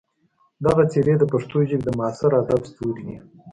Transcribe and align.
دغه 0.65 0.83
څېرې 0.91 1.13
د 1.19 1.23
پښتو 1.31 1.57
ژبې 1.69 1.83
د 1.85 1.89
معاصر 1.97 2.31
ادب 2.41 2.61
ستوري 2.69 3.01
دي. 3.07 3.17